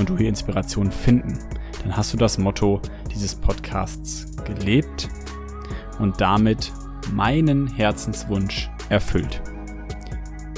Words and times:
und 0.00 0.08
du 0.08 0.16
hier 0.16 0.28
Inspiration 0.28 0.90
finden, 0.90 1.38
dann 1.82 1.94
hast 1.94 2.12
du 2.12 2.16
das 2.16 2.38
Motto 2.38 2.80
dieses 3.14 3.34
Podcasts 3.34 4.26
gelebt 4.44 5.08
und 5.98 6.20
damit 6.20 6.72
meinen 7.12 7.66
Herzenswunsch 7.66 8.70
erfüllt. 8.88 9.42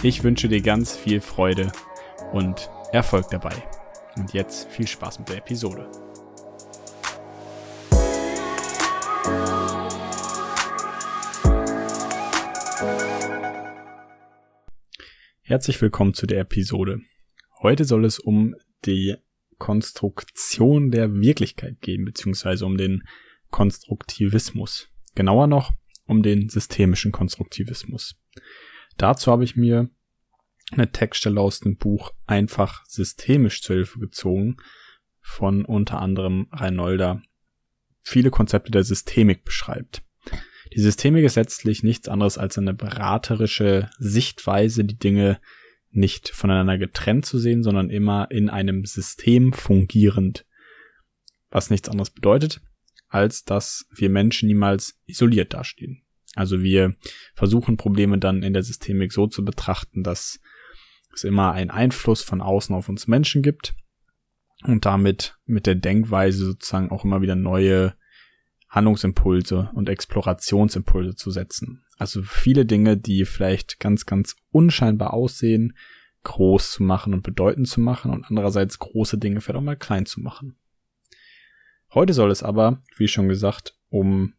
Ich 0.04 0.22
wünsche 0.22 0.48
dir 0.48 0.62
ganz 0.62 0.96
viel 0.96 1.20
Freude 1.20 1.72
und 2.32 2.70
Erfolg 2.92 3.30
dabei. 3.30 3.54
Und 4.16 4.32
jetzt 4.32 4.68
viel 4.68 4.86
Spaß 4.86 5.18
mit 5.18 5.28
der 5.28 5.38
Episode. 5.38 5.90
Herzlich 15.42 15.80
willkommen 15.82 16.14
zu 16.14 16.26
der 16.26 16.40
Episode. 16.40 17.00
Heute 17.60 17.84
soll 17.84 18.04
es 18.04 18.18
um 18.18 18.54
die 18.84 19.16
Konstruktion 19.62 20.90
der 20.90 21.14
Wirklichkeit 21.14 21.80
gehen, 21.80 22.04
beziehungsweise 22.04 22.66
um 22.66 22.76
den 22.76 23.04
Konstruktivismus. 23.50 24.88
Genauer 25.14 25.46
noch 25.46 25.70
um 26.04 26.24
den 26.24 26.48
systemischen 26.48 27.12
Konstruktivismus. 27.12 28.16
Dazu 28.96 29.30
habe 29.30 29.44
ich 29.44 29.54
mir 29.54 29.88
eine 30.72 30.90
Textstelle 30.90 31.40
aus 31.40 31.60
dem 31.60 31.76
Buch 31.76 32.10
Einfach 32.26 32.84
systemisch 32.86 33.62
zur 33.62 33.76
Hilfe 33.76 34.00
gezogen, 34.00 34.56
von 35.20 35.64
unter 35.64 36.00
anderem 36.00 36.48
Reinolda 36.50 37.22
viele 38.02 38.30
Konzepte 38.30 38.72
der 38.72 38.82
Systemik 38.82 39.44
beschreibt. 39.44 40.02
Die 40.74 40.80
Systemik 40.80 41.24
ist 41.24 41.36
letztlich 41.36 41.84
nichts 41.84 42.08
anderes 42.08 42.36
als 42.36 42.58
eine 42.58 42.74
beraterische 42.74 43.90
Sichtweise, 44.00 44.84
die 44.84 44.98
Dinge 44.98 45.40
nicht 45.92 46.30
voneinander 46.30 46.78
getrennt 46.78 47.26
zu 47.26 47.38
sehen, 47.38 47.62
sondern 47.62 47.90
immer 47.90 48.30
in 48.30 48.50
einem 48.50 48.84
System 48.84 49.52
fungierend. 49.52 50.46
Was 51.50 51.70
nichts 51.70 51.88
anderes 51.88 52.10
bedeutet, 52.10 52.60
als 53.08 53.44
dass 53.44 53.86
wir 53.94 54.08
Menschen 54.08 54.48
niemals 54.48 54.98
isoliert 55.06 55.52
dastehen. 55.52 56.02
Also 56.34 56.62
wir 56.62 56.96
versuchen 57.34 57.76
Probleme 57.76 58.18
dann 58.18 58.42
in 58.42 58.54
der 58.54 58.62
Systemik 58.62 59.12
so 59.12 59.26
zu 59.26 59.44
betrachten, 59.44 60.02
dass 60.02 60.40
es 61.12 61.24
immer 61.24 61.52
einen 61.52 61.70
Einfluss 61.70 62.22
von 62.22 62.40
außen 62.40 62.74
auf 62.74 62.88
uns 62.88 63.06
Menschen 63.06 63.42
gibt 63.42 63.74
und 64.64 64.86
damit 64.86 65.36
mit 65.44 65.66
der 65.66 65.74
Denkweise 65.74 66.46
sozusagen 66.46 66.90
auch 66.90 67.04
immer 67.04 67.20
wieder 67.20 67.36
neue 67.36 67.94
Handlungsimpulse 68.72 69.70
und 69.74 69.90
Explorationsimpulse 69.90 71.14
zu 71.14 71.30
setzen. 71.30 71.84
Also 71.98 72.22
viele 72.22 72.64
Dinge, 72.64 72.96
die 72.96 73.26
vielleicht 73.26 73.78
ganz, 73.78 74.06
ganz 74.06 74.34
unscheinbar 74.50 75.12
aussehen, 75.12 75.76
groß 76.24 76.72
zu 76.72 76.82
machen 76.82 77.12
und 77.12 77.22
bedeutend 77.22 77.68
zu 77.68 77.80
machen 77.82 78.10
und 78.10 78.24
andererseits 78.24 78.78
große 78.78 79.18
Dinge 79.18 79.40
vielleicht 79.40 79.58
auch 79.58 79.62
mal 79.62 79.76
klein 79.76 80.06
zu 80.06 80.20
machen. 80.20 80.56
Heute 81.92 82.14
soll 82.14 82.30
es 82.30 82.42
aber, 82.42 82.82
wie 82.96 83.08
schon 83.08 83.28
gesagt, 83.28 83.76
um 83.90 84.32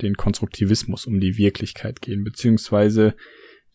den 0.00 0.14
Konstruktivismus, 0.14 1.04
um 1.06 1.18
die 1.18 1.36
Wirklichkeit 1.36 2.00
gehen, 2.00 2.22
beziehungsweise 2.22 3.16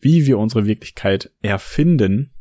wie 0.00 0.26
wir 0.26 0.38
unsere 0.38 0.66
Wirklichkeit 0.66 1.30
erfinden 1.42 2.32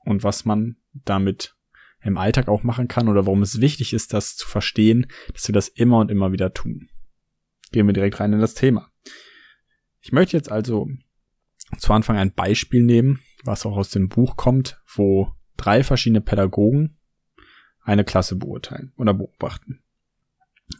und 0.00 0.24
was 0.24 0.44
man 0.44 0.76
damit 0.92 1.56
im 2.02 2.18
Alltag 2.18 2.48
auch 2.48 2.64
machen 2.64 2.86
kann 2.86 3.08
oder 3.08 3.24
warum 3.24 3.40
es 3.40 3.62
wichtig 3.62 3.94
ist, 3.94 4.12
das 4.12 4.36
zu 4.36 4.46
verstehen, 4.46 5.06
dass 5.32 5.48
wir 5.48 5.54
das 5.54 5.68
immer 5.68 6.00
und 6.00 6.10
immer 6.10 6.32
wieder 6.32 6.52
tun. 6.52 6.90
Gehen 7.74 7.88
wir 7.88 7.92
direkt 7.92 8.20
rein 8.20 8.32
in 8.32 8.38
das 8.38 8.54
Thema. 8.54 8.88
Ich 10.00 10.12
möchte 10.12 10.36
jetzt 10.36 10.48
also 10.48 10.88
zu 11.76 11.92
Anfang 11.92 12.16
ein 12.16 12.32
Beispiel 12.32 12.84
nehmen, 12.84 13.18
was 13.42 13.66
auch 13.66 13.76
aus 13.76 13.90
dem 13.90 14.08
Buch 14.08 14.36
kommt, 14.36 14.80
wo 14.94 15.32
drei 15.56 15.82
verschiedene 15.82 16.20
Pädagogen 16.20 16.98
eine 17.82 18.04
Klasse 18.04 18.36
beurteilen 18.36 18.92
oder 18.96 19.12
beobachten. 19.12 19.82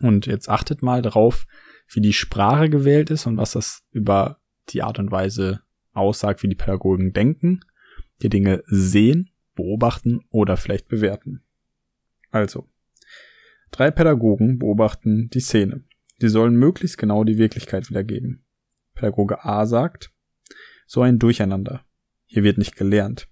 Und 0.02 0.26
jetzt 0.26 0.48
achtet 0.48 0.82
mal 0.82 1.02
darauf, 1.02 1.48
wie 1.88 2.00
die 2.00 2.12
Sprache 2.12 2.70
gewählt 2.70 3.10
ist 3.10 3.26
und 3.26 3.38
was 3.38 3.54
das 3.54 3.82
über 3.90 4.38
die 4.68 4.84
Art 4.84 5.00
und 5.00 5.10
Weise 5.10 5.62
aussagt, 5.94 6.44
wie 6.44 6.48
die 6.48 6.54
Pädagogen 6.54 7.12
denken, 7.12 7.58
die 8.22 8.28
Dinge 8.28 8.62
sehen, 8.66 9.30
beobachten 9.56 10.20
oder 10.30 10.56
vielleicht 10.56 10.86
bewerten. 10.86 11.42
Also, 12.30 12.68
drei 13.72 13.90
Pädagogen 13.90 14.60
beobachten 14.60 15.28
die 15.30 15.40
Szene. 15.40 15.82
Sie 16.18 16.28
sollen 16.28 16.54
möglichst 16.54 16.98
genau 16.98 17.24
die 17.24 17.38
Wirklichkeit 17.38 17.90
wiedergeben. 17.90 18.44
Pädagoge 18.94 19.44
A 19.44 19.66
sagt, 19.66 20.12
so 20.86 21.02
ein 21.02 21.18
Durcheinander. 21.18 21.84
Hier 22.26 22.44
wird 22.44 22.58
nicht 22.58 22.76
gelernt. 22.76 23.28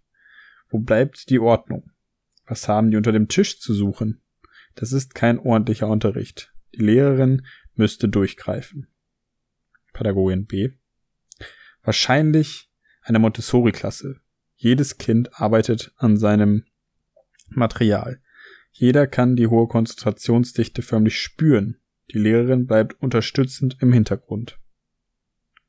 Wo 0.69 0.79
bleibt 0.79 1.31
die 1.31 1.39
Ordnung? 1.39 1.91
Was 2.47 2.69
haben 2.69 2.91
die 2.91 2.97
unter 2.97 3.13
dem 3.13 3.29
Tisch 3.29 3.61
zu 3.61 3.75
suchen? 3.75 4.23
Das 4.75 4.93
ist 4.93 5.15
kein 5.15 5.39
ordentlicher 5.39 5.89
Unterricht. 5.89 6.53
Die 6.75 6.83
Lehrerin 6.83 7.47
müsste 7.75 8.09
durchgreifen. 8.09 8.89
Pädagogin 9.93 10.47
B. 10.47 10.71
Wahrscheinlich 11.83 12.71
eine 13.03 13.19
Montessori-Klasse. 13.19 14.21
Jedes 14.55 14.99
Kind 14.99 15.41
arbeitet 15.41 15.93
an 15.97 16.17
seinem 16.17 16.65
Material. 17.49 18.21
Jeder 18.71 19.07
kann 19.07 19.37
die 19.37 19.49
hohe 19.49 19.69
Konzentrationsdichte 19.69 20.83
förmlich 20.83 21.19
spüren. 21.19 21.79
Die 22.11 22.19
Lehrerin 22.19 22.67
bleibt 22.67 23.01
unterstützend 23.03 23.77
im 23.81 23.93
Hintergrund. 23.93 24.59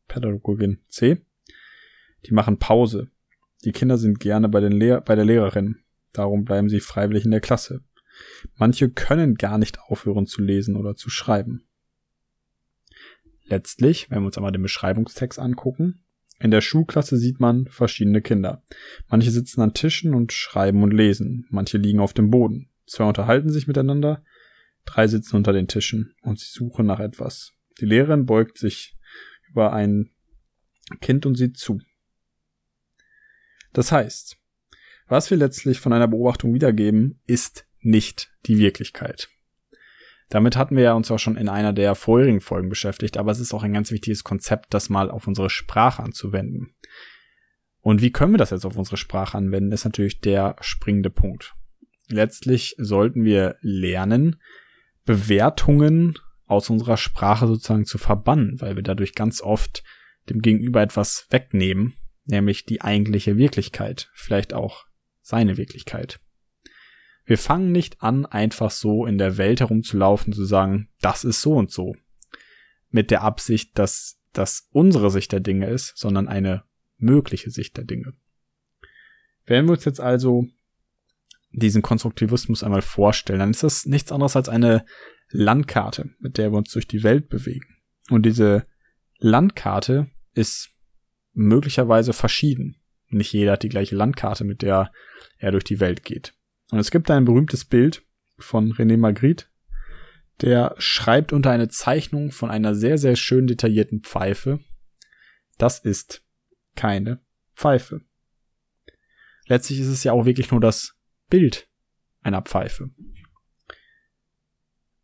Pädagogin 0.08 0.80
C. 0.90 1.22
Die 2.26 2.34
machen 2.34 2.60
Pause. 2.60 3.10
Die 3.64 3.72
Kinder 3.72 3.98
sind 3.98 4.20
gerne 4.20 4.50
bei, 4.50 4.60
Lehr 4.60 5.02
bei 5.02 5.16
der 5.16 5.26
Lehrerin. 5.26 5.78
Darum 6.12 6.44
bleiben 6.46 6.70
sie 6.70 6.80
freiwillig 6.80 7.26
in 7.26 7.32
der 7.32 7.42
Klasse. 7.42 7.84
Manche 8.56 8.90
können 8.90 9.36
gar 9.36 9.58
nicht 9.58 9.80
aufhören 9.80 10.26
zu 10.26 10.42
lesen 10.42 10.76
oder 10.76 10.96
zu 10.96 11.10
schreiben. 11.10 11.68
Letztlich, 13.46 14.10
wenn 14.10 14.22
wir 14.22 14.28
uns 14.28 14.38
einmal 14.38 14.52
den 14.52 14.62
Beschreibungstext 14.62 15.40
angucken, 15.40 16.04
in 16.40 16.52
der 16.52 16.62
Schulklasse 16.62 17.18
sieht 17.18 17.40
man 17.40 17.68
verschiedene 17.68 18.22
Kinder. 18.22 18.64
Manche 19.08 19.32
sitzen 19.32 19.62
an 19.62 19.74
Tischen 19.74 20.14
und 20.14 20.34
schreiben 20.34 20.84
und 20.84 20.92
lesen, 20.92 21.46
manche 21.50 21.78
liegen 21.78 22.00
auf 22.00 22.14
dem 22.14 22.30
Boden. 22.30 22.70
Zwei 22.86 23.06
unterhalten 23.06 23.50
sich 23.50 23.68
miteinander, 23.68 24.24
drei 24.86 25.08
sitzen 25.08 25.36
unter 25.36 25.54
den 25.54 25.68
Tischen 25.68 26.16
und 26.22 26.40
sie 26.40 26.52
suchen 26.52 26.86
nach 26.86 27.00
etwas. 27.00 27.54
Die 27.80 27.86
Lehrerin 27.86 28.26
beugt 28.26 28.58
sich 28.58 28.96
über 29.50 29.74
ein 29.74 30.12
Kind 31.02 31.26
und 31.26 31.36
sieht 31.36 31.58
zu. 31.58 31.80
Das 33.72 33.92
heißt, 33.92 34.38
was 35.08 35.30
wir 35.30 35.38
letztlich 35.38 35.80
von 35.80 35.94
einer 35.94 36.08
Beobachtung 36.08 36.54
wiedergeben, 36.54 37.22
ist 37.26 37.66
nicht 37.80 38.32
die 38.46 38.58
Wirklichkeit. 38.58 39.30
Damit 40.30 40.56
hatten 40.56 40.76
wir 40.76 40.84
ja 40.84 40.94
uns 40.94 41.12
auch 41.12 41.20
schon 41.20 41.38
in 41.38 41.50
einer 41.50 41.74
der 41.74 41.96
vorherigen 41.96 42.42
Folgen 42.42 42.70
beschäftigt, 42.70 43.18
aber 43.18 43.32
es 43.32 43.40
ist 43.40 43.54
auch 43.54 43.64
ein 43.64 43.74
ganz 43.74 43.92
wichtiges 43.92 44.24
Konzept, 44.24 44.74
das 44.74 44.90
mal 44.90 45.12
auf 45.12 45.28
unsere 45.28 45.50
Sprache 45.50 46.02
anzuwenden. 46.02 46.74
Und 47.82 48.02
wie 48.02 48.12
können 48.12 48.34
wir 48.34 48.38
das 48.38 48.52
jetzt 48.52 48.66
auf 48.66 48.78
unsere 48.78 48.98
Sprache 48.98 49.38
anwenden, 49.38 49.72
ist 49.72 49.84
natürlich 49.84 50.22
der 50.22 50.56
springende 50.62 51.10
Punkt. 51.10 51.54
Letztlich 52.08 52.76
sollten 52.78 53.26
wir 53.26 53.58
lernen, 53.62 54.38
Bewertungen 55.06 56.18
aus 56.46 56.70
unserer 56.70 56.98
Sprache 56.98 57.48
sozusagen 57.48 57.86
zu 57.86 57.98
verbannen, 57.98 58.60
weil 58.62 58.76
wir 58.76 58.84
dadurch 58.84 59.14
ganz 59.14 59.42
oft 59.42 59.84
dem 60.30 60.42
Gegenüber 60.42 60.82
etwas 60.82 61.28
wegnehmen, 61.30 61.94
nämlich 62.26 62.66
die 62.66 62.82
eigentliche 62.82 63.38
Wirklichkeit, 63.38 64.10
vielleicht 64.14 64.54
auch 64.54 64.86
seine 65.22 65.58
Wirklichkeit. 65.58 66.20
Wir 67.26 67.38
fangen 67.38 67.72
nicht 67.72 68.02
an, 68.02 68.26
einfach 68.26 68.72
so 68.72 69.06
in 69.06 69.18
der 69.18 69.38
Welt 69.38 69.62
herumzulaufen, 69.62 70.34
zu 70.34 70.46
sagen, 70.46 70.90
das 71.00 71.24
ist 71.24 71.42
so 71.42 71.54
und 71.54 71.72
so. 71.72 71.96
Mit 72.90 73.12
der 73.12 73.24
Absicht, 73.24 73.78
dass 73.80 74.20
das 74.34 74.68
unsere 74.72 75.10
Sicht 75.10 75.32
der 75.32 75.40
Dinge 75.40 75.68
ist, 75.68 75.98
sondern 75.98 76.28
eine 76.28 76.64
mögliche 76.98 77.50
Sicht 77.50 77.78
der 77.78 77.86
Dinge. 77.86 78.14
Wenn 79.46 79.66
wir 79.66 79.74
uns 79.74 79.86
jetzt 79.86 80.00
also 80.00 80.48
diesen 81.54 81.82
Konstruktivismus 81.82 82.64
einmal 82.64 82.82
vorstellen, 82.82 83.40
dann 83.40 83.52
ist 83.52 83.64
das 83.64 83.86
nichts 83.86 84.12
anderes 84.12 84.36
als 84.36 84.50
eine 84.50 84.86
Landkarte, 85.30 86.10
mit 86.20 86.38
der 86.38 86.52
wir 86.52 86.58
uns 86.58 86.72
durch 86.72 86.88
die 86.88 87.04
Welt 87.04 87.30
bewegen. 87.30 87.78
Und 88.10 88.26
diese 88.26 88.66
Landkarte 89.20 90.08
ist 90.34 90.70
möglicherweise 91.34 92.14
verschieden. 92.14 92.78
Nicht 93.08 93.32
jeder 93.34 93.54
hat 93.54 93.64
die 93.64 93.70
gleiche 93.70 93.96
Landkarte, 93.96 94.44
mit 94.44 94.62
der 94.62 94.92
er 95.38 95.52
durch 95.52 95.64
die 95.64 95.80
Welt 95.80 96.04
geht. 96.04 96.34
Und 96.72 96.80
es 96.80 96.92
gibt 96.92 97.10
ein 97.12 97.26
berühmtes 97.26 97.66
Bild, 97.66 98.04
von 98.38 98.74
René 98.74 98.98
Magritte. 98.98 99.46
Der 100.42 100.76
schreibt 100.78 101.34
unter 101.34 101.52
eine 101.52 101.70
Zeichnung 101.70 102.32
von 102.32 102.50
einer 102.50 102.76
sehr, 102.76 102.98
sehr 102.98 103.16
schön 103.16 103.48
detaillierten 103.48 104.02
Pfeife. 104.02 104.60
Das 105.58 105.80
ist 105.80 106.24
keine 106.76 107.22
Pfeife. 107.56 108.02
Letztlich 109.46 109.80
ist 109.80 109.88
es 109.88 110.04
ja 110.04 110.14
auch 110.14 110.26
wirklich 110.26 110.52
nur 110.52 110.60
das 110.60 110.96
Bild 111.34 111.68
einer 112.22 112.44
Pfeife. 112.44 112.92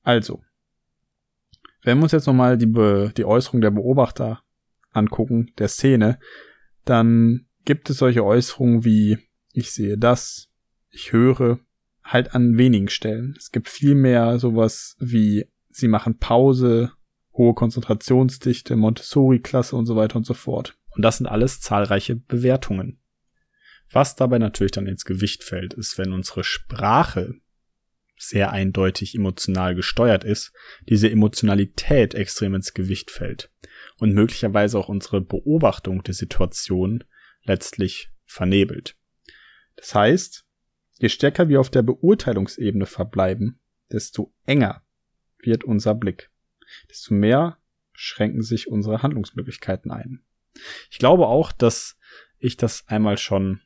Also, 0.04 0.44
wenn 1.82 1.98
wir 1.98 2.04
uns 2.04 2.12
jetzt 2.12 2.28
nochmal 2.28 2.56
die, 2.56 2.72
die 3.18 3.26
Äußerung 3.26 3.62
der 3.62 3.72
Beobachter 3.72 4.44
angucken, 4.92 5.52
der 5.58 5.70
Szene, 5.70 6.20
dann 6.86 7.48
gibt 7.66 7.90
es 7.90 7.98
solche 7.98 8.24
Äußerungen 8.24 8.86
wie 8.86 9.18
ich 9.54 9.72
sehe 9.72 9.98
das, 9.98 10.52
ich 10.92 11.14
höre, 11.14 11.62
halt 12.04 12.36
an 12.36 12.60
wenigen 12.60 12.90
Stellen. 12.90 13.34
Es 13.36 13.50
gibt 13.50 13.68
viel 13.68 13.96
mehr 13.96 14.38
sowas 14.38 14.98
wie 15.00 15.50
sie 15.72 15.88
machen 15.88 16.20
Pause, 16.20 16.92
hohe 17.34 17.56
Konzentrationsdichte, 17.56 18.76
Montessori-Klasse 18.76 19.76
und 19.76 19.88
so 19.88 19.96
weiter 19.96 20.18
und 20.18 20.28
so 20.28 20.36
fort. 20.36 20.78
Und 20.92 21.02
das 21.02 21.18
sind 21.18 21.26
alles 21.26 21.60
zahlreiche 21.60 22.18
Bewertungen. 22.18 22.99
Was 23.92 24.16
dabei 24.16 24.38
natürlich 24.38 24.72
dann 24.72 24.88
ins 24.88 25.06
Gewicht 25.06 25.44
fällt, 25.44 25.74
ist, 25.74 25.98
wenn 25.98 26.14
unsere 26.14 26.44
Sprache 26.44 27.36
sehr 28.18 28.52
eindeutig 28.52 29.16
emotional 29.16 29.76
gesteuert 29.76 30.24
ist, 30.24 30.52
diese 30.88 31.10
Emotionalität 31.10 32.14
extrem 32.14 32.54
ins 32.54 32.74
Gewicht 32.74 33.12
fällt 33.12 33.50
und 33.98 34.14
möglicherweise 34.14 34.78
auch 34.78 34.90
unsere 34.90 35.22
Beobachtung 35.22 36.04
der 36.04 36.14
Situation 36.14 37.04
letztlich 37.44 38.12
vernebelt. 38.26 38.98
Das 39.78 39.96
heißt, 39.96 40.46
je 40.98 41.10
stärker 41.10 41.48
wir 41.48 41.62
auf 41.62 41.70
der 41.70 41.82
Beurteilungsebene 41.82 42.86
verbleiben, 42.86 43.60
desto 43.92 44.34
enger 44.46 44.84
wird 45.40 45.64
unser 45.64 45.96
Blick, 45.96 46.30
desto 46.90 47.14
mehr 47.14 47.58
schränken 47.94 48.44
sich 48.44 48.68
unsere 48.68 49.02
Handlungsmöglichkeiten 49.02 49.92
ein. 49.92 50.24
Ich 50.92 51.00
glaube 51.00 51.28
auch, 51.28 51.54
dass 51.54 51.98
ich 52.38 52.58
das 52.58 52.86
einmal 52.88 53.18
schon 53.18 53.62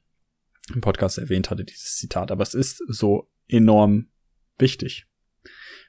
im 0.74 0.82
Podcast 0.82 1.18
erwähnt 1.18 1.50
hatte, 1.50 1.66
dieses 1.66 1.98
Zitat, 1.98 2.32
aber 2.32 2.44
es 2.44 2.54
ist 2.54 2.84
so 2.88 3.30
enorm 3.48 4.10
wichtig. 4.58 5.06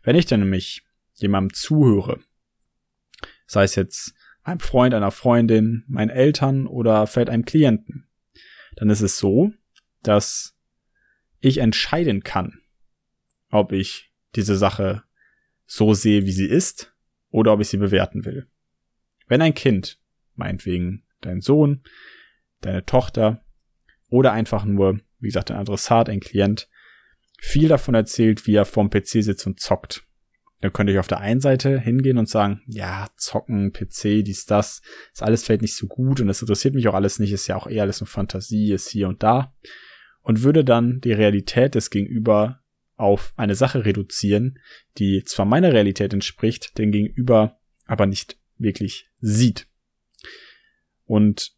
Wenn 0.03 0.17
ich 0.17 0.27
dann 0.27 0.41
nämlich 0.41 0.85
jemandem 1.15 1.55
zuhöre, 1.55 2.21
sei 3.47 3.65
es 3.65 3.75
jetzt 3.77 4.15
einem 4.43 4.61
Freund, 4.61 4.95
einer 4.95 5.11
Freundin, 5.11 5.85
meinen 5.87 6.11
Eltern 6.11 6.67
oder 6.67 7.07
vielleicht 7.07 7.31
einem 7.31 7.45
Klienten, 7.45 8.09
dann 8.77 8.91
ist 8.91 9.01
es 9.01 9.19
so, 9.19 9.53
dass 10.03 10.57
ich 11.41 11.59
entscheiden 11.59 12.23
kann, 12.23 12.61
ob 13.51 13.73
ich 13.73 14.13
diese 14.35 14.57
Sache 14.57 15.05
so 15.67 15.95
sehe, 15.95 16.25
wie 16.27 16.33
sie 16.33 16.49
ist, 16.49 16.95
oder 17.31 17.53
ob 17.53 17.61
ich 17.61 17.69
sie 17.69 17.79
bewerten 17.79 18.25
will. 18.25 18.49
Wenn 19.27 19.43
ein 19.43 19.55
Kind, 19.55 20.01
meinetwegen 20.35 21.05
dein 21.21 21.41
Sohn, 21.41 21.83
deine 22.61 22.85
Tochter 22.85 23.44
oder 24.09 24.33
einfach 24.33 24.65
nur, 24.65 25.01
wie 25.19 25.29
gesagt, 25.29 25.51
ein 25.51 25.57
Adressat, 25.57 26.09
ein 26.09 26.21
Klient, 26.21 26.69
viel 27.39 27.69
davon 27.69 27.95
erzählt, 27.95 28.47
wie 28.47 28.55
er 28.55 28.65
vorm 28.65 28.91
PC 28.91 29.23
sitzt 29.23 29.47
und 29.47 29.61
zockt. 29.61 30.07
Dann 30.61 30.73
könnte 30.73 30.93
ich 30.93 30.99
auf 30.99 31.09
der 31.09 31.21
einen 31.21 31.41
Seite 31.41 31.79
hingehen 31.79 32.17
und 32.17 32.29
sagen, 32.29 32.63
ja, 32.67 33.09
zocken, 33.17 33.73
PC, 33.73 34.25
dies, 34.25 34.47
das, 34.47 34.81
ist 35.13 35.23
alles 35.23 35.45
vielleicht 35.45 35.61
nicht 35.61 35.77
so 35.77 35.87
gut 35.87 36.21
und 36.21 36.27
das 36.27 36.41
interessiert 36.41 36.75
mich 36.75 36.89
auch 36.89 36.95
alles 36.95 37.19
nicht, 37.19 37.33
ist 37.33 37.47
ja 37.49 37.57
auch 37.57 37.67
eher 37.67 37.83
alles 37.83 38.01
nur 38.01 38.09
Fantasie, 38.09 38.73
ist 38.73 38.89
hier 38.89 39.09
und 39.09 39.23
da. 39.23 39.55
Und 40.23 40.43
würde 40.43 40.65
dann 40.65 41.01
die 41.03 41.13
Realität 41.13 41.75
des 41.75 41.91
Gegenüber 41.91 42.61
auf 42.97 43.35
eine 43.37 43.55
Sache 43.55 43.85
reduzieren, 43.85 44.59
die 44.97 45.23
zwar 45.25 45.45
meiner 45.45 45.73
Realität 45.73 46.15
entspricht, 46.15 46.79
den 46.79 46.93
Gegenüber 46.93 47.59
aber 47.85 48.07
nicht 48.07 48.39
wirklich 48.57 49.11
sieht. 49.21 49.67
Und 51.05 51.53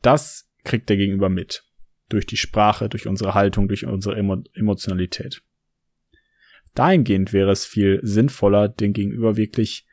das 0.00 0.48
kriegt 0.62 0.88
der 0.90 0.96
Gegenüber 0.96 1.28
mit 1.28 1.64
durch 2.08 2.26
die 2.26 2.36
Sprache, 2.36 2.88
durch 2.88 3.06
unsere 3.06 3.34
Haltung, 3.34 3.68
durch 3.68 3.86
unsere 3.86 4.16
Emo 4.16 4.42
Emotionalität. 4.54 5.42
Dahingehend 6.74 7.32
wäre 7.32 7.52
es 7.52 7.64
viel 7.64 8.00
sinnvoller, 8.02 8.68
den 8.68 8.92
Gegenüber 8.92 9.36
wirklich 9.36 9.86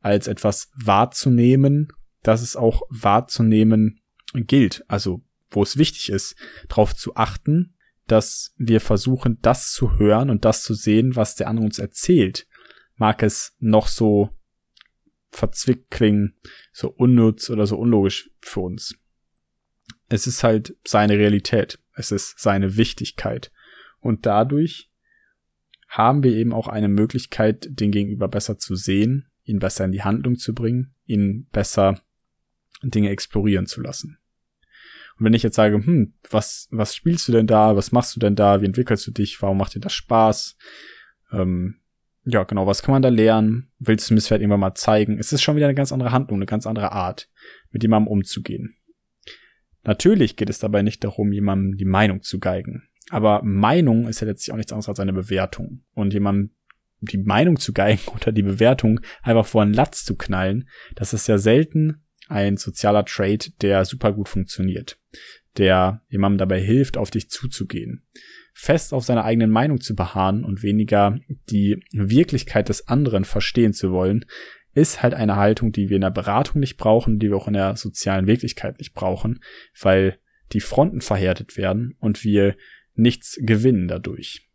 als 0.00 0.28
etwas 0.28 0.70
wahrzunehmen, 0.74 1.88
dass 2.22 2.42
es 2.42 2.56
auch 2.56 2.82
wahrzunehmen 2.88 4.00
gilt. 4.34 4.84
Also, 4.88 5.22
wo 5.50 5.62
es 5.62 5.76
wichtig 5.76 6.10
ist, 6.10 6.36
darauf 6.68 6.94
zu 6.94 7.16
achten, 7.16 7.74
dass 8.06 8.54
wir 8.56 8.80
versuchen, 8.80 9.38
das 9.42 9.72
zu 9.72 9.98
hören 9.98 10.30
und 10.30 10.44
das 10.44 10.62
zu 10.62 10.74
sehen, 10.74 11.16
was 11.16 11.34
der 11.34 11.48
andere 11.48 11.66
uns 11.66 11.78
erzählt. 11.78 12.46
Mag 12.96 13.22
es 13.22 13.54
noch 13.58 13.88
so 13.88 14.30
verzwickt 15.30 15.90
klingen, 15.90 16.34
so 16.72 16.88
unnütz 16.88 17.50
oder 17.50 17.66
so 17.66 17.76
unlogisch 17.76 18.30
für 18.40 18.60
uns 18.60 18.98
es 20.08 20.26
ist 20.26 20.42
halt 20.42 20.76
seine 20.84 21.18
Realität. 21.18 21.78
Es 21.94 22.12
ist 22.12 22.38
seine 22.38 22.76
Wichtigkeit. 22.76 23.52
Und 24.00 24.26
dadurch 24.26 24.90
haben 25.88 26.22
wir 26.22 26.32
eben 26.32 26.52
auch 26.52 26.68
eine 26.68 26.88
Möglichkeit, 26.88 27.66
den 27.70 27.90
Gegenüber 27.90 28.28
besser 28.28 28.58
zu 28.58 28.76
sehen, 28.76 29.28
ihn 29.44 29.58
besser 29.58 29.84
in 29.84 29.92
die 29.92 30.02
Handlung 30.02 30.36
zu 30.36 30.54
bringen, 30.54 30.94
ihn 31.06 31.46
besser 31.50 32.00
Dinge 32.82 33.10
explorieren 33.10 33.66
zu 33.66 33.80
lassen. 33.80 34.18
Und 35.18 35.24
wenn 35.24 35.34
ich 35.34 35.42
jetzt 35.42 35.56
sage, 35.56 35.84
hm, 35.84 36.14
was, 36.30 36.68
was 36.70 36.94
spielst 36.94 37.26
du 37.26 37.32
denn 37.32 37.46
da? 37.46 37.74
Was 37.74 37.90
machst 37.90 38.14
du 38.14 38.20
denn 38.20 38.36
da? 38.36 38.60
Wie 38.60 38.66
entwickelst 38.66 39.06
du 39.06 39.10
dich? 39.10 39.40
Warum 39.42 39.58
macht 39.58 39.74
dir 39.74 39.80
das 39.80 39.94
Spaß? 39.94 40.56
Ähm, 41.32 41.80
ja, 42.24 42.44
genau, 42.44 42.66
was 42.66 42.82
kann 42.82 42.92
man 42.92 43.02
da 43.02 43.08
lernen? 43.08 43.72
Willst 43.78 44.08
du 44.08 44.14
mir 44.14 44.18
das 44.18 44.28
vielleicht 44.28 44.42
irgendwann 44.42 44.60
mal 44.60 44.74
zeigen? 44.74 45.18
Es 45.18 45.32
ist 45.32 45.42
schon 45.42 45.56
wieder 45.56 45.66
eine 45.66 45.74
ganz 45.74 45.92
andere 45.92 46.12
Handlung, 46.12 46.38
eine 46.38 46.46
ganz 46.46 46.66
andere 46.66 46.92
Art, 46.92 47.28
mit 47.70 47.82
jemandem 47.82 48.12
umzugehen. 48.12 48.77
Natürlich 49.84 50.36
geht 50.36 50.50
es 50.50 50.58
dabei 50.58 50.82
nicht 50.82 51.04
darum, 51.04 51.32
jemandem 51.32 51.76
die 51.76 51.84
Meinung 51.84 52.22
zu 52.22 52.38
geigen. 52.38 52.88
Aber 53.10 53.42
Meinung 53.42 54.06
ist 54.06 54.20
ja 54.20 54.26
letztlich 54.26 54.52
auch 54.52 54.56
nichts 54.56 54.72
anderes 54.72 54.88
als 54.88 55.00
eine 55.00 55.12
Bewertung. 55.12 55.84
Und 55.94 56.12
jemandem 56.12 56.50
die 57.00 57.18
Meinung 57.18 57.58
zu 57.58 57.72
geigen 57.72 58.02
oder 58.14 58.32
die 58.32 58.42
Bewertung 58.42 59.00
einfach 59.22 59.46
vor 59.46 59.62
einen 59.62 59.74
Latz 59.74 60.04
zu 60.04 60.16
knallen, 60.16 60.68
das 60.94 61.12
ist 61.12 61.28
ja 61.28 61.38
selten 61.38 62.04
ein 62.28 62.58
sozialer 62.58 63.04
Trait, 63.04 63.62
der 63.62 63.84
super 63.84 64.12
gut 64.12 64.28
funktioniert. 64.28 64.98
Der 65.56 66.02
jemandem 66.08 66.38
dabei 66.38 66.60
hilft, 66.60 66.98
auf 66.98 67.10
dich 67.10 67.30
zuzugehen. 67.30 68.06
Fest 68.52 68.92
auf 68.92 69.04
seiner 69.04 69.24
eigenen 69.24 69.50
Meinung 69.50 69.80
zu 69.80 69.94
beharren 69.94 70.44
und 70.44 70.62
weniger 70.62 71.18
die 71.48 71.82
Wirklichkeit 71.92 72.68
des 72.68 72.88
anderen 72.88 73.24
verstehen 73.24 73.72
zu 73.72 73.92
wollen, 73.92 74.26
ist 74.78 75.02
halt 75.02 75.14
eine 75.14 75.36
Haltung, 75.36 75.72
die 75.72 75.88
wir 75.88 75.96
in 75.96 76.02
der 76.02 76.10
Beratung 76.10 76.60
nicht 76.60 76.76
brauchen, 76.76 77.18
die 77.18 77.30
wir 77.30 77.36
auch 77.36 77.48
in 77.48 77.54
der 77.54 77.76
sozialen 77.76 78.26
Wirklichkeit 78.26 78.78
nicht 78.78 78.94
brauchen, 78.94 79.40
weil 79.80 80.18
die 80.52 80.60
Fronten 80.60 81.00
verhärtet 81.00 81.56
werden 81.56 81.96
und 82.00 82.24
wir 82.24 82.56
nichts 82.94 83.38
gewinnen 83.40 83.88
dadurch. 83.88 84.48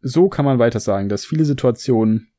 So 0.00 0.28
kann 0.28 0.44
man 0.44 0.58
weiter 0.58 0.80
sagen, 0.80 1.08
dass 1.08 1.24
viele 1.24 1.44
Situationen 1.44 2.32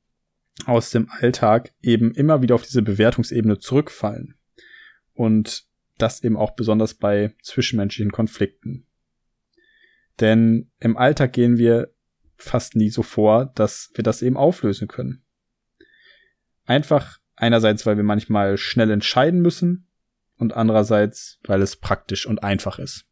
aus 0.66 0.92
dem 0.92 1.10
Alltag 1.10 1.74
eben 1.82 2.14
immer 2.14 2.42
wieder 2.42 2.56
auf 2.56 2.64
diese 2.64 2.82
Bewertungsebene 2.82 3.60
zurückfallen. 3.60 4.36
Und 5.14 5.66
das 5.98 6.24
eben 6.24 6.38
auch 6.38 6.52
besonders 6.56 6.96
bei 6.96 7.36
zwischenmenschlichen 7.42 8.12
Konflikten. 8.12 8.88
Denn 10.20 10.72
im 10.80 10.98
Alltag 10.98 11.34
gehen 11.34 11.58
wir 11.58 11.94
fast 12.36 12.76
nie 12.76 12.90
so 12.90 13.04
vor, 13.04 13.52
dass 13.56 13.92
wir 13.96 14.04
das 14.04 14.22
eben 14.22 14.38
auflösen 14.38 14.88
können. 14.88 15.24
Einfach 16.66 17.20
einerseits, 17.36 17.86
weil 17.86 17.98
wir 17.98 18.04
manchmal 18.04 18.58
schnell 18.58 18.92
entscheiden 18.92 19.42
müssen 19.42 19.88
und 20.38 20.54
andererseits, 20.54 21.40
weil 21.46 21.62
es 21.62 21.76
praktisch 21.76 22.26
und 22.26 22.44
einfach 22.44 22.80
ist. 22.80 23.06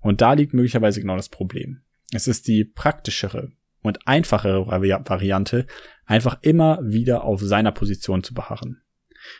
Und 0.00 0.20
da 0.20 0.32
liegt 0.32 0.52
möglicherweise 0.52 1.00
genau 1.00 1.16
das 1.16 1.28
Problem. 1.28 1.82
Es 2.12 2.26
ist 2.26 2.48
die 2.48 2.64
praktischere 2.64 3.52
und 3.82 4.06
einfachere 4.06 4.66
Variante, 4.66 5.66
einfach 6.04 6.38
immer 6.42 6.80
wieder 6.82 7.24
auf 7.24 7.40
seiner 7.40 7.72
Position 7.72 8.22
zu 8.22 8.34
beharren. 8.34 8.82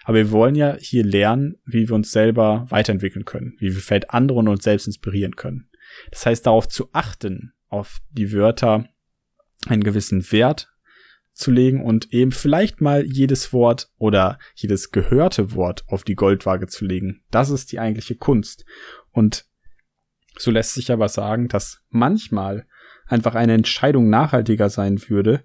Aber 0.04 0.16
wir 0.16 0.30
wollen 0.30 0.54
ja 0.54 0.76
hier 0.78 1.04
lernen, 1.04 1.56
wie 1.64 1.88
wir 1.88 1.94
uns 1.94 2.12
selber 2.12 2.66
weiterentwickeln 2.68 3.25
können, 3.25 3.56
wie 3.58 3.75
wir 3.75 3.80
vielleicht 3.80 4.11
andere 4.11 4.38
und 4.38 4.49
uns 4.49 4.64
selbst 4.64 4.87
inspirieren 4.87 5.37
können. 5.37 5.68
Das 6.11 6.25
heißt, 6.25 6.46
darauf 6.46 6.68
zu 6.68 6.88
achten, 6.92 7.52
auf 7.68 8.00
die 8.11 8.32
Wörter 8.32 8.88
einen 9.66 9.84
gewissen 9.84 10.30
Wert 10.30 10.72
zu 11.32 11.50
legen 11.50 11.82
und 11.82 12.12
eben 12.12 12.32
vielleicht 12.32 12.80
mal 12.80 13.04
jedes 13.04 13.52
Wort 13.52 13.90
oder 13.96 14.38
jedes 14.54 14.90
gehörte 14.90 15.54
Wort 15.54 15.84
auf 15.88 16.04
die 16.04 16.14
Goldwaage 16.14 16.66
zu 16.66 16.84
legen. 16.84 17.22
Das 17.30 17.50
ist 17.50 17.72
die 17.72 17.78
eigentliche 17.78 18.16
Kunst. 18.16 18.64
Und 19.10 19.46
so 20.38 20.50
lässt 20.50 20.74
sich 20.74 20.92
aber 20.92 21.08
sagen, 21.08 21.48
dass 21.48 21.82
manchmal 21.90 22.66
einfach 23.06 23.34
eine 23.34 23.54
Entscheidung 23.54 24.08
nachhaltiger 24.08 24.68
sein 24.68 25.08
würde, 25.08 25.44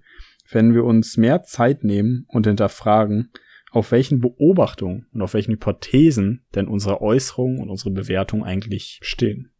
wenn 0.50 0.74
wir 0.74 0.84
uns 0.84 1.17
mehr 1.17 1.44
Zeit 1.44 1.84
nehmen 1.84 2.25
und 2.27 2.48
hinterfragen, 2.48 3.32
auf 3.72 3.91
welchen 3.91 4.22
Beobachtungen 4.22 5.08
und 5.12 5.22
auf 5.22 5.34
welchen 5.34 5.53
Hypothesen 5.53 6.46
denn 6.56 6.67
unsere 6.67 7.01
Äußerungen 7.01 7.60
und 7.60 7.70
unsere 7.70 7.91
Bewertung 7.91 8.44
eigentlich 8.44 9.00
stehen. 9.01 9.51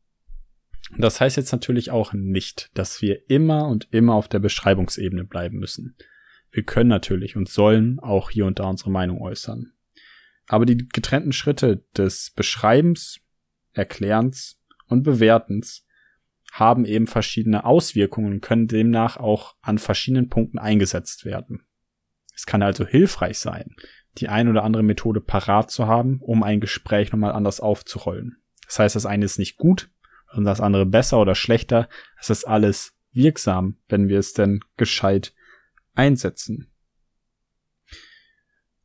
Das 0.98 1.20
heißt 1.20 1.36
jetzt 1.36 1.52
natürlich 1.52 1.92
auch 1.92 2.14
nicht, 2.14 2.72
dass 2.74 3.02
wir 3.02 3.30
immer 3.30 3.68
und 3.68 3.90
immer 3.92 4.14
auf 4.14 4.30
der 4.30 4.40
Beschreibungsebene 4.40 5.26
bleiben 5.26 5.58
müssen. 5.58 5.96
Wir 6.52 6.64
können 6.64 6.90
natürlich 6.90 7.36
und 7.36 7.50
sollen 7.50 8.00
auch 8.00 8.30
hier 8.30 8.46
und 8.46 8.60
da 8.60 8.66
unsere 8.66 8.92
Meinung 8.92 9.22
äußern. 9.22 9.74
Aber 10.48 10.66
die 10.66 10.78
getrennten 10.78 11.34
Schritte 11.34 11.84
des 11.96 12.32
Beschreibens, 12.32 13.20
Erklärens 13.74 14.60
und 14.88 15.04
Bewertens 15.04 15.86
haben 16.52 16.86
eben 16.86 17.08
verschiedene 17.08 17.66
Auswirkungen 17.66 18.34
und 18.34 18.42
können 18.42 18.68
demnach 18.68 19.18
auch 19.18 19.56
an 19.62 19.78
verschiedenen 19.78 20.30
Punkten 20.30 20.58
eingesetzt 20.58 21.26
werden. 21.26 21.64
Es 22.34 22.46
kann 22.46 22.62
also 22.62 22.86
hilfreich 22.86 23.40
sein, 23.40 23.76
die 24.18 24.30
ein 24.30 24.48
oder 24.48 24.64
andere 24.64 24.84
Methode 24.84 25.22
parat 25.22 25.70
zu 25.70 25.88
haben, 25.88 26.20
um 26.22 26.44
ein 26.44 26.60
Gespräch 26.60 27.12
nochmal 27.12 27.34
anders 27.34 27.60
aufzurollen. 27.60 28.38
Das 28.66 28.80
heißt, 28.80 28.96
das 28.96 29.06
eine 29.06 29.26
ist 29.26 29.38
nicht 29.40 29.58
gut 29.58 29.90
und 30.34 30.46
das 30.46 30.62
andere 30.62 30.86
besser 30.86 31.20
oder 31.20 31.36
schlechter. 31.36 31.90
Es 32.20 32.30
ist 32.30 32.46
alles 32.46 32.96
wirksam, 33.12 33.78
wenn 33.90 34.08
wir 34.08 34.20
es 34.20 34.34
denn 34.34 34.62
gescheit 34.78 35.34
einsetzen. 35.98 36.72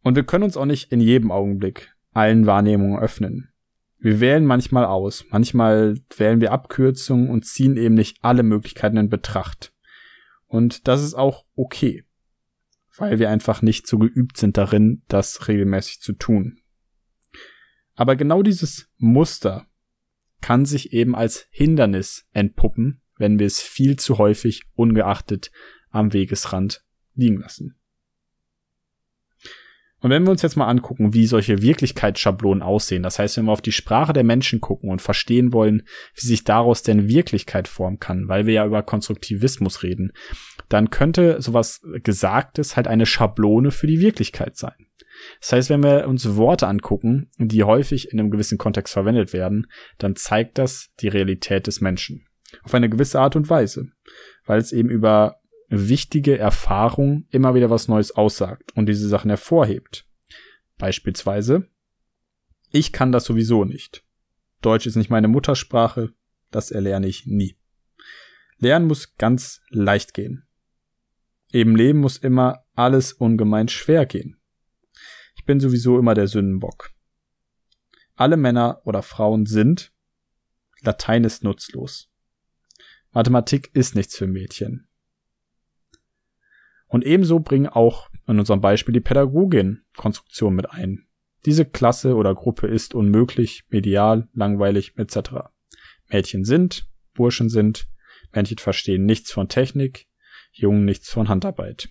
Und 0.03 0.17
wir 0.17 0.25
können 0.25 0.45
uns 0.45 0.57
auch 0.57 0.67
nicht 0.67 0.93
in 0.93 1.01
jedem 1.01 1.31
Augenblick 1.31 1.95
allen 2.13 2.47
Wahrnehmungen 2.47 2.99
öffnen. 2.99 3.49
Wir 3.99 4.19
wählen 4.19 4.45
manchmal 4.45 4.85
aus, 4.85 5.25
manchmal 5.31 5.97
wählen 6.17 6.41
wir 6.41 6.51
Abkürzungen 6.51 7.31
und 7.31 7.47
ziehen 7.47 7.77
eben 7.77 7.95
nicht 7.95 8.19
alle 8.23 8.43
Möglichkeiten 8.43 8.97
in 8.97 9.09
Betracht. 9.09 9.73
Und 10.47 10.89
das 10.89 11.03
ist 11.03 11.15
auch 11.15 11.45
okay, 11.55 12.05
weil 12.97 13.21
wir 13.21 13.31
einfach 13.31 13.63
nicht 13.63 13.87
so 13.87 13.99
geübt 13.99 14.37
sind 14.37 14.57
darin, 14.57 15.03
das 15.07 15.47
regelmäßig 15.47 16.01
zu 16.01 16.15
tun. 16.15 16.59
Aber 17.95 18.17
genau 18.17 18.43
dieses 18.43 18.91
Muster 18.99 19.69
kann 20.41 20.65
sich 20.65 20.93
eben 20.93 21.15
als 21.15 21.47
Hindernis 21.51 22.27
entpuppen, 22.33 23.03
wenn 23.17 23.39
wir 23.39 23.47
es 23.47 23.61
viel 23.61 23.97
zu 23.97 24.19
häufig 24.19 24.65
ungeachtet 24.75 25.53
am 25.91 26.13
Wegesrand 26.13 26.85
liegen 27.15 27.41
lassen. 27.41 27.77
Und 30.03 30.11
wenn 30.11 30.25
wir 30.25 30.33
uns 30.33 30.43
jetzt 30.43 30.57
mal 30.57 30.67
angucken, 30.67 31.15
wie 31.15 31.27
solche 31.27 31.63
Wirklichkeitsschablonen 31.63 32.63
aussehen, 32.63 33.05
das 33.05 33.21
heißt, 33.21 33.37
wenn 33.37 33.45
wir 33.45 33.53
auf 33.53 33.63
die 33.63 33.71
Sprache 33.71 34.13
der 34.13 34.25
Menschen 34.25 34.61
gucken 34.61 34.91
und 34.91 35.01
verstehen 35.01 35.53
wollen, 35.53 35.85
wie 36.17 36.27
sich 36.27 36.43
daraus 36.43 36.83
denn 36.83 37.09
Wirklichkeit 37.09 37.69
formen 37.69 38.01
kann, 38.01 38.27
weil 38.27 38.47
wir 38.47 38.55
ja 38.55 38.67
über 38.67 38.83
Konstruktivismus 38.83 39.85
reden, 39.85 40.13
dann 40.69 40.91
könnte 40.91 41.41
sowas 41.41 41.81
Gesagtes 42.03 42.75
halt 42.75 42.89
eine 42.89 43.07
Schablone 43.07 43.71
für 43.71 43.87
die 43.87 44.01
Wirklichkeit 44.01 44.57
sein. 44.57 44.89
Das 45.41 45.53
heißt, 45.53 45.71
wenn 45.71 45.85
wir 45.85 46.09
uns 46.09 46.37
Worte 46.37 46.67
angucken, 46.67 47.31
die 47.39 47.63
häufig 47.63 48.11
in 48.11 48.19
einem 48.19 48.33
gewissen 48.33 48.59
Kontext 48.59 48.93
verwendet 48.93 49.33
werden, 49.33 49.69
dann 49.99 50.17
zeigt 50.17 50.59
das 50.59 50.91
die 50.99 51.09
Realität 51.09 51.69
des 51.69 51.81
Menschen. 51.81 52.27
Auf 52.65 52.75
eine 52.75 52.89
gewisse 52.89 53.21
Art 53.21 53.37
und 53.37 53.49
Weise, 53.49 53.87
weil 54.47 54.59
es 54.59 54.73
eben 54.73 54.91
über 54.91 55.42
wichtige 55.73 56.39
Erfahrung 56.39 57.27
immer 57.31 57.55
wieder 57.55 57.71
was 57.71 57.89
Neues 57.89 58.13
aussagt 58.13 58.73
und 58.77 58.87
diese 58.87 59.09
Sachen 59.09 59.31
hervorhebt. 59.31 60.07
Beispielsweise, 60.79 61.69
ich 62.71 62.93
kann 62.93 63.13
das 63.13 63.25
sowieso 63.25 63.65
nicht. 63.65 64.05
Deutsch 64.61 64.87
ist 64.87 64.97
nicht 64.97 65.11
meine 65.11 65.29
Muttersprache, 65.29 66.13
das 66.51 66.71
erlerne 66.71 67.09
ich 67.09 67.27
nie. 67.27 67.57
Lernen 68.59 68.87
muss 68.87 69.17
ganz 69.17 69.61
leicht 69.71 70.15
gehen. 70.15 70.47
Im 71.51 71.75
Leben 71.75 71.99
muss 72.01 72.17
immer 72.17 72.65
alles 72.75 73.13
ungemein 73.13 73.69
schwer 73.69 74.07
gehen. 74.07 74.37
Ich 75.37 75.45
bin 75.45 75.59
sowieso 75.59 75.99
immer 75.99 76.15
der 76.15 76.29
Sündenbock. 76.29 76.91
Alle 78.15 78.37
Männer 78.37 78.81
oder 78.85 79.03
Frauen 79.03 79.47
sind. 79.47 79.93
Latein 80.81 81.25
ist 81.25 81.43
nutzlos. 81.43 82.11
Mathematik 83.11 83.71
ist 83.75 83.95
nichts 83.95 84.17
für 84.17 84.27
Mädchen. 84.27 84.89
Und 86.93 87.07
ebenso 87.07 87.41
bringen 87.41 87.69
auch 87.69 88.11
in 88.29 88.39
unserem 88.39 88.61
Beispiel 88.61 88.93
die 88.93 89.01
Pädagogin 89.01 89.81
Konstruktion 89.97 90.55
mit 90.55 90.71
ein. 90.71 91.07
Diese 91.47 91.65
Klasse 91.65 92.17
oder 92.17 92.35
Gruppe 92.35 92.67
ist 92.67 92.95
unmöglich, 92.95 93.65
medial, 93.71 94.29
langweilig 94.35 94.93
etc. 94.99 95.49
Mädchen 96.11 96.45
sind, 96.45 96.87
Burschen 97.15 97.49
sind, 97.49 97.89
Männchen 98.35 98.59
verstehen 98.59 99.07
nichts 99.07 99.33
von 99.33 99.49
Technik, 99.49 100.07
Jungen 100.53 100.85
nichts 100.85 101.09
von 101.09 101.31
Handarbeit. 101.31 101.89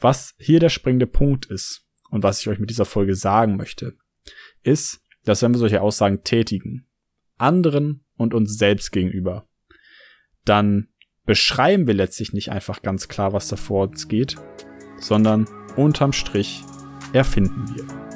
Was 0.00 0.34
hier 0.38 0.58
der 0.58 0.68
springende 0.68 1.06
Punkt 1.06 1.46
ist 1.46 1.86
und 2.10 2.24
was 2.24 2.40
ich 2.40 2.48
euch 2.48 2.58
mit 2.58 2.70
dieser 2.70 2.86
Folge 2.86 3.14
sagen 3.14 3.56
möchte, 3.56 3.96
ist, 4.64 5.00
dass 5.22 5.42
wenn 5.42 5.52
wir 5.52 5.58
solche 5.58 5.80
Aussagen 5.80 6.24
tätigen, 6.24 6.88
anderen 7.36 8.04
und 8.16 8.34
uns 8.34 8.58
selbst 8.58 8.90
gegenüber, 8.90 9.46
dann 10.44 10.88
beschreiben 11.30 11.86
wir 11.86 11.94
letztlich 11.94 12.32
nicht 12.32 12.50
einfach 12.50 12.82
ganz 12.82 13.06
klar, 13.06 13.32
was 13.32 13.46
da 13.46 13.54
vor 13.54 13.86
uns 13.86 14.08
geht, 14.08 14.34
sondern 14.98 15.46
unterm 15.76 16.12
Strich 16.12 16.64
erfinden 17.12 17.72
wir. 17.72 18.09